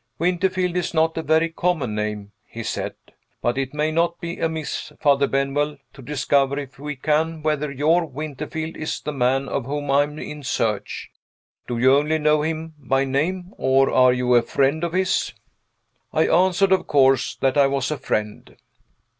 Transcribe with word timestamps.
"Winterfield 0.17 0.75
is 0.77 0.95
not 0.95 1.15
a 1.15 1.21
very 1.21 1.49
common 1.51 1.93
name," 1.93 2.31
he 2.47 2.63
said. 2.63 2.95
"But 3.39 3.55
it 3.55 3.71
may 3.71 3.91
not 3.91 4.19
be 4.19 4.39
amiss, 4.39 4.91
Father 4.99 5.27
Benwell, 5.27 5.77
to 5.93 6.01
discover, 6.01 6.57
if 6.57 6.79
we 6.79 6.95
can, 6.95 7.43
whether 7.43 7.69
your 7.71 8.07
Winterfield 8.07 8.75
is 8.77 8.99
the 8.99 9.13
man 9.13 9.47
of 9.47 9.65
whom 9.67 9.91
I 9.91 10.01
am 10.01 10.17
in 10.17 10.41
search. 10.41 11.11
Do 11.67 11.77
you 11.77 11.95
only 11.95 12.17
know 12.17 12.41
him 12.41 12.73
by 12.79 13.05
name? 13.05 13.53
or 13.57 13.91
are 13.91 14.11
you 14.11 14.33
a 14.33 14.41
friend 14.41 14.83
of 14.83 14.93
his?" 14.93 15.33
I 16.11 16.25
answered, 16.27 16.71
of 16.71 16.87
course, 16.87 17.35
that 17.35 17.55
I 17.55 17.67
was 17.67 17.91
a 17.91 17.97
friend. 17.99 18.55